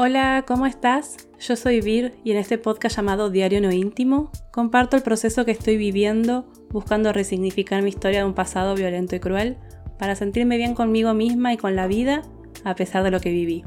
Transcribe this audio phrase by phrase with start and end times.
[0.00, 1.16] Hola, ¿cómo estás?
[1.40, 5.50] Yo soy Vir y en este podcast llamado Diario No Íntimo comparto el proceso que
[5.50, 9.56] estoy viviendo buscando resignificar mi historia de un pasado violento y cruel
[9.98, 12.22] para sentirme bien conmigo misma y con la vida
[12.62, 13.64] a pesar de lo que viví.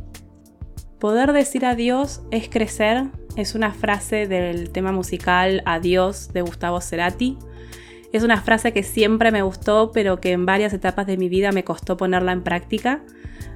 [1.02, 7.38] Poder decir adiós es crecer es una frase del tema musical Adiós de Gustavo Cerati.
[8.14, 11.52] Es una frase que siempre me gustó pero que en varias etapas de mi vida
[11.52, 13.04] me costó ponerla en práctica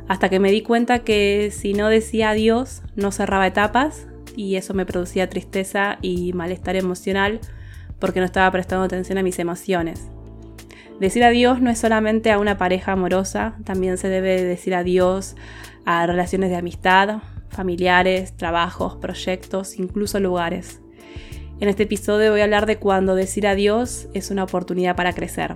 [0.07, 4.73] hasta que me di cuenta que si no decía adiós no cerraba etapas y eso
[4.73, 7.39] me producía tristeza y malestar emocional
[7.99, 10.07] porque no estaba prestando atención a mis emociones.
[10.99, 15.35] Decir adiós no es solamente a una pareja amorosa, también se debe decir adiós
[15.85, 20.81] a relaciones de amistad, familiares, trabajos, proyectos, incluso lugares.
[21.59, 25.55] En este episodio voy a hablar de cuando decir adiós es una oportunidad para crecer.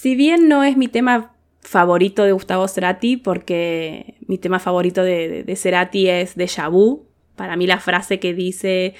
[0.00, 5.44] Si bien no es mi tema favorito de Gustavo Cerati, porque mi tema favorito de,
[5.58, 7.04] Cerati es de Vu.
[7.36, 8.94] Para mí la frase que dice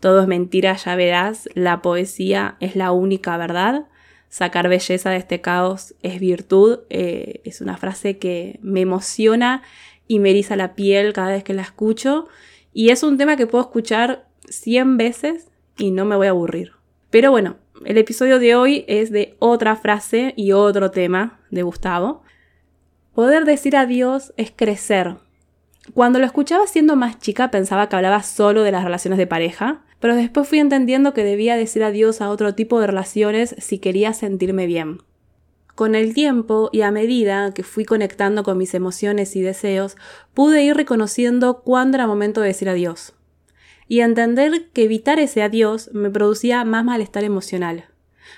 [0.00, 3.88] todo es mentira, ya verás, la poesía es la única verdad.
[4.30, 6.78] Sacar belleza de este caos es virtud.
[6.88, 9.62] Eh, es una frase que me emociona
[10.08, 12.28] y me eriza la piel cada vez que la escucho.
[12.72, 16.72] Y es un tema que puedo escuchar 100 veces y no me voy a aburrir.
[17.10, 22.22] Pero bueno, el episodio de hoy es de otra frase y otro tema de Gustavo.
[23.14, 25.16] Poder decir adiós es crecer.
[25.94, 29.84] Cuando lo escuchaba siendo más chica pensaba que hablaba solo de las relaciones de pareja,
[30.00, 34.12] pero después fui entendiendo que debía decir adiós a otro tipo de relaciones si quería
[34.12, 35.02] sentirme bien.
[35.74, 39.96] Con el tiempo y a medida que fui conectando con mis emociones y deseos,
[40.32, 43.15] pude ir reconociendo cuándo era momento de decir adiós
[43.88, 47.84] y entender que evitar ese adiós me producía más malestar emocional,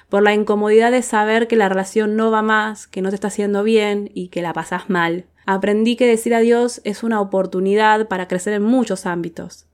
[0.09, 3.29] por la incomodidad de saber que la relación no va más, que no te está
[3.29, 5.27] haciendo bien y que la pasas mal.
[5.47, 9.67] Aprendí que decir adiós es una oportunidad para crecer en muchos ámbitos.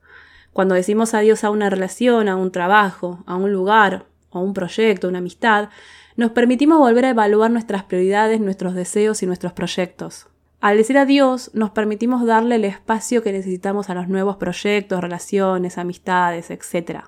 [0.53, 5.09] Cuando decimos adiós a una relación, a un trabajo, a un lugar, a un proyecto,
[5.09, 5.69] una amistad,
[6.15, 10.27] nos permitimos volver a evaluar nuestras prioridades, nuestros deseos y nuestros proyectos.
[10.65, 15.77] Al decir adiós, nos permitimos darle el espacio que necesitamos a los nuevos proyectos, relaciones,
[15.77, 17.01] amistades, etc.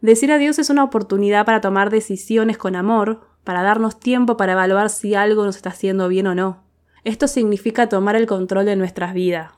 [0.00, 4.88] Decir adiós es una oportunidad para tomar decisiones con amor, para darnos tiempo para evaluar
[4.88, 6.62] si algo nos está haciendo bien o no.
[7.02, 9.50] Esto significa tomar el control de nuestras vidas.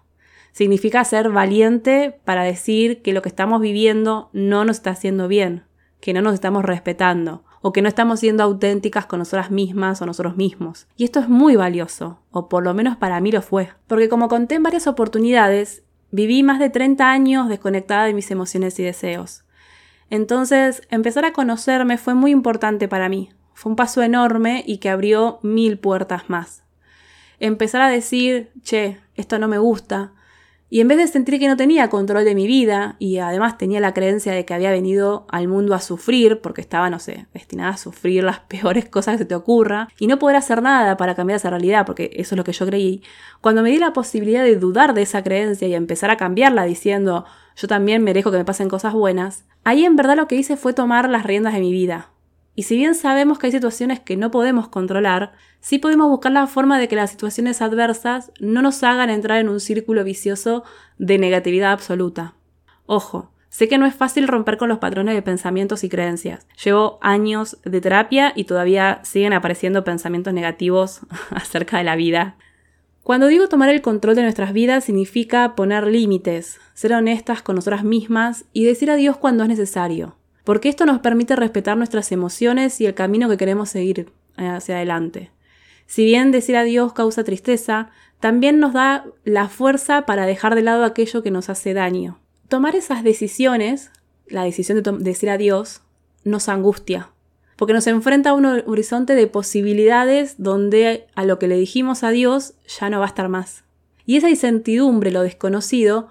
[0.52, 5.64] Significa ser valiente para decir que lo que estamos viviendo no nos está haciendo bien,
[6.00, 10.04] que no nos estamos respetando, o que no estamos siendo auténticas con nosotras mismas o
[10.04, 10.86] nosotros mismos.
[10.98, 13.70] Y esto es muy valioso, o por lo menos para mí lo fue.
[13.86, 18.78] Porque como conté en varias oportunidades, viví más de 30 años desconectada de mis emociones
[18.80, 19.46] y deseos.
[20.10, 23.30] Entonces, empezar a conocerme fue muy importante para mí.
[23.54, 26.64] Fue un paso enorme y que abrió mil puertas más.
[27.40, 30.12] Empezar a decir, che, esto no me gusta,
[30.70, 33.80] y en vez de sentir que no tenía control de mi vida y además tenía
[33.80, 37.70] la creencia de que había venido al mundo a sufrir, porque estaba, no sé, destinada
[37.70, 41.14] a sufrir las peores cosas que se te ocurra, y no poder hacer nada para
[41.14, 43.02] cambiar esa realidad, porque eso es lo que yo creí,
[43.40, 47.24] cuando me di la posibilidad de dudar de esa creencia y empezar a cambiarla diciendo
[47.56, 50.72] yo también merezco que me pasen cosas buenas, ahí en verdad lo que hice fue
[50.72, 52.10] tomar las riendas de mi vida.
[52.56, 56.46] Y si bien sabemos que hay situaciones que no podemos controlar, sí podemos buscar la
[56.46, 60.62] forma de que las situaciones adversas no nos hagan entrar en un círculo vicioso
[60.98, 62.34] de negatividad absoluta.
[62.86, 66.46] Ojo, sé que no es fácil romper con los patrones de pensamientos y creencias.
[66.62, 71.00] Llevo años de terapia y todavía siguen apareciendo pensamientos negativos
[71.30, 72.36] acerca de la vida.
[73.02, 77.84] Cuando digo tomar el control de nuestras vidas significa poner límites, ser honestas con nosotras
[77.84, 82.86] mismas y decir adiós cuando es necesario porque esto nos permite respetar nuestras emociones y
[82.86, 85.30] el camino que queremos seguir eh, hacia adelante.
[85.86, 87.90] Si bien decir adiós causa tristeza,
[88.20, 92.20] también nos da la fuerza para dejar de lado aquello que nos hace daño.
[92.48, 93.90] Tomar esas decisiones,
[94.26, 95.82] la decisión de decir adiós,
[96.24, 97.10] nos angustia,
[97.56, 102.54] porque nos enfrenta a un horizonte de posibilidades donde a lo que le dijimos adiós
[102.78, 103.64] ya no va a estar más.
[104.06, 106.08] Y esa incertidumbre, lo desconocido,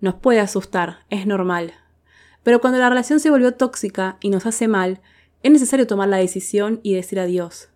[0.00, 1.74] nos puede asustar, es normal.
[2.46, 5.00] Pero cuando la relación se volvió tóxica y nos hace mal,
[5.42, 7.70] es necesario tomar la decisión y decir adiós.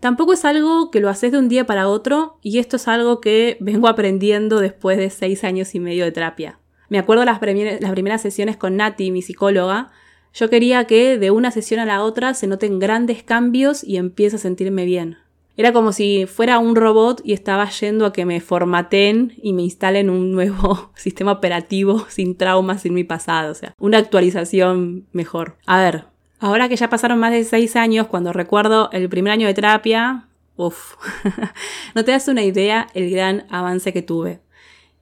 [0.00, 3.20] Tampoco es algo que lo haces de un día para otro y esto es algo
[3.20, 6.58] que vengo aprendiendo después de seis años y medio de terapia.
[6.88, 9.92] Me acuerdo las, las primeras sesiones con Nati, mi psicóloga.
[10.34, 14.34] Yo quería que de una sesión a la otra se noten grandes cambios y empiece
[14.34, 15.18] a sentirme bien.
[15.58, 19.62] Era como si fuera un robot y estaba yendo a que me formaten y me
[19.62, 25.58] instalen un nuevo sistema operativo sin traumas, sin mi pasado, o sea, una actualización mejor.
[25.66, 26.04] A ver,
[26.38, 30.28] ahora que ya pasaron más de seis años, cuando recuerdo el primer año de terapia,
[30.58, 30.94] Uf,
[31.94, 34.40] no te das una idea el gran avance que tuve.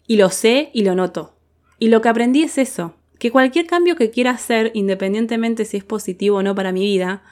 [0.06, 1.34] Y lo sé y lo noto.
[1.78, 5.84] Y lo que aprendí es eso, que cualquier cambio que quiera hacer, independientemente si es
[5.84, 7.22] positivo o no para mi vida,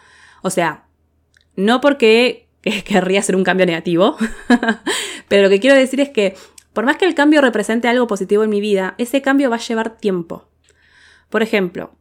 [0.42, 0.86] o sea,
[1.54, 2.43] no porque
[2.84, 4.16] querría hacer un cambio negativo,
[5.28, 6.34] pero lo que quiero decir es que
[6.72, 9.60] por más que el cambio represente algo positivo en mi vida, ese cambio va a
[9.60, 10.48] llevar tiempo.
[11.30, 11.94] Por ejemplo,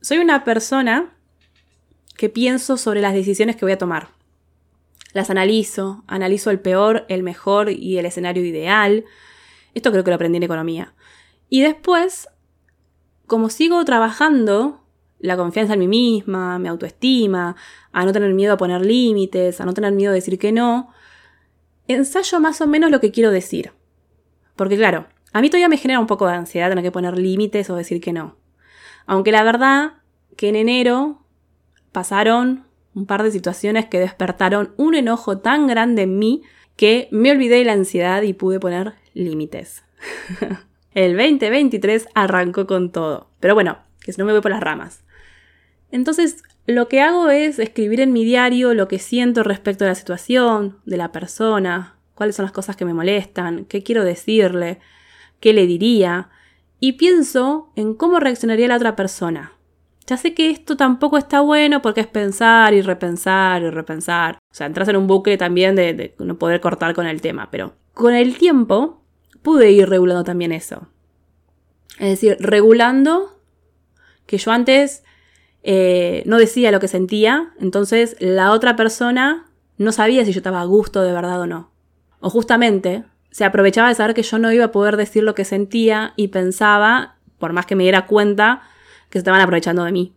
[0.00, 1.16] soy una persona
[2.16, 4.10] que pienso sobre las decisiones que voy a tomar.
[5.12, 9.04] Las analizo, analizo el peor, el mejor y el escenario ideal.
[9.74, 10.94] Esto creo que lo aprendí en economía.
[11.48, 12.28] Y después,
[13.26, 14.84] como sigo trabajando
[15.20, 17.56] la confianza en mí misma, mi autoestima,
[17.92, 20.90] a no tener miedo a poner límites, a no tener miedo a decir que no,
[21.88, 23.72] ensayo más o menos lo que quiero decir.
[24.56, 27.68] Porque claro, a mí todavía me genera un poco de ansiedad tener que poner límites
[27.70, 28.36] o decir que no.
[29.06, 29.94] Aunque la verdad
[30.36, 31.22] que en enero
[31.92, 32.64] pasaron
[32.94, 36.42] un par de situaciones que despertaron un enojo tan grande en mí
[36.76, 39.82] que me olvidé de la ansiedad y pude poner límites.
[40.94, 43.30] El 2023 arrancó con todo.
[43.40, 45.04] Pero bueno, que si no me voy por las ramas.
[45.90, 49.94] Entonces, lo que hago es escribir en mi diario lo que siento respecto a la
[49.94, 54.78] situación, de la persona, cuáles son las cosas que me molestan, qué quiero decirle,
[55.40, 56.28] qué le diría,
[56.80, 59.52] y pienso en cómo reaccionaría la otra persona.
[60.06, 64.38] Ya sé que esto tampoco está bueno porque es pensar y repensar y repensar.
[64.50, 67.50] O sea, entras en un bucle también de, de no poder cortar con el tema,
[67.50, 69.02] pero con el tiempo
[69.42, 70.88] pude ir regulando también eso.
[71.98, 73.38] Es decir, regulando
[74.26, 75.02] que yo antes
[75.62, 79.46] eh, no decía lo que sentía, entonces la otra persona
[79.76, 81.70] no sabía si yo estaba a gusto de verdad o no.
[82.20, 85.44] O justamente se aprovechaba de saber que yo no iba a poder decir lo que
[85.44, 88.62] sentía y pensaba, por más que me diera cuenta,
[89.10, 90.14] que se estaban aprovechando de mí.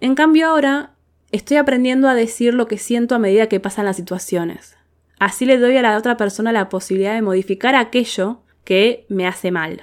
[0.00, 0.92] En cambio ahora
[1.32, 4.76] estoy aprendiendo a decir lo que siento a medida que pasan las situaciones.
[5.18, 9.50] Así le doy a la otra persona la posibilidad de modificar aquello que me hace
[9.50, 9.82] mal.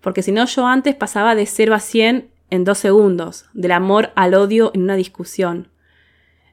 [0.00, 4.10] Porque si no, yo antes pasaba de 0 a 100 en dos segundos, del amor
[4.14, 5.68] al odio en una discusión.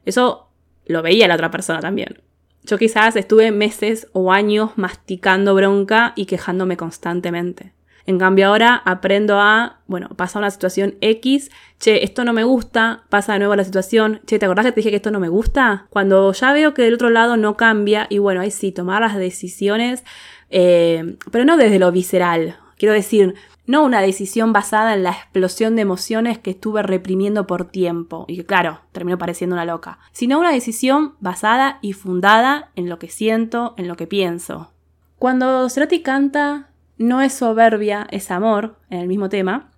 [0.06, 0.48] Eso
[0.86, 2.22] lo veía la otra persona también.
[2.64, 7.74] Yo quizás estuve meses o años masticando bronca y quejándome constantemente.
[8.06, 13.04] En cambio ahora aprendo a, bueno, pasa una situación X, che, esto no me gusta,
[13.10, 15.28] pasa de nuevo la situación, che, ¿te acordás que te dije que esto no me
[15.28, 15.86] gusta?
[15.90, 19.16] Cuando ya veo que del otro lado no cambia, y bueno, ahí sí, tomar las
[19.16, 20.02] decisiones,
[20.48, 22.56] eh, pero no desde lo visceral.
[22.78, 23.34] Quiero decir,
[23.70, 28.36] no una decisión basada en la explosión de emociones que estuve reprimiendo por tiempo y
[28.36, 33.08] que claro, terminó pareciendo una loca, sino una decisión basada y fundada en lo que
[33.08, 34.72] siento, en lo que pienso.
[35.20, 39.70] Cuando Cerati canta No es soberbia, es amor, en el mismo tema,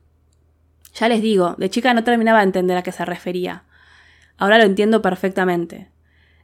[0.94, 3.64] ya les digo, de chica no terminaba de entender a qué se refería.
[4.38, 5.91] Ahora lo entiendo perfectamente.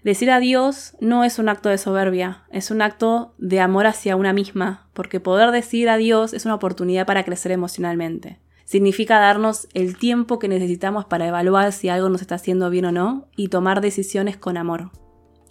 [0.09, 4.33] Decir adiós no es un acto de soberbia, es un acto de amor hacia una
[4.33, 8.41] misma, porque poder decir adiós es una oportunidad para crecer emocionalmente.
[8.65, 12.93] Significa darnos el tiempo que necesitamos para evaluar si algo nos está haciendo bien o
[12.93, 14.93] no y tomar decisiones con amor.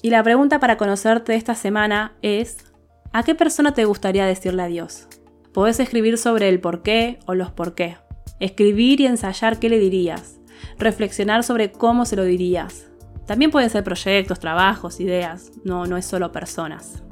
[0.01, 2.57] Y la pregunta para conocerte esta semana es,
[3.13, 5.07] ¿a qué persona te gustaría decirle adiós?
[5.53, 7.97] Podés escribir sobre el por qué o los por qué.
[8.39, 10.39] Escribir y ensayar qué le dirías.
[10.79, 12.87] Reflexionar sobre cómo se lo dirías
[13.27, 17.03] también pueden ser proyectos, trabajos, ideas, no, no es solo personas.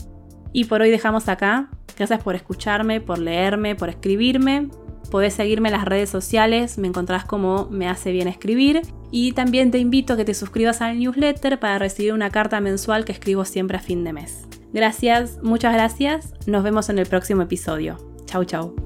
[0.53, 1.69] Y por hoy dejamos acá.
[1.97, 4.69] Gracias por escucharme, por leerme, por escribirme.
[5.11, 8.81] Podés seguirme en las redes sociales, me encontrás como Me hace bien escribir.
[9.11, 13.03] Y también te invito a que te suscribas al newsletter para recibir una carta mensual
[13.03, 14.47] que escribo siempre a fin de mes.
[14.73, 16.33] Gracias, muchas gracias.
[16.47, 17.97] Nos vemos en el próximo episodio.
[18.25, 18.84] Chau, chau.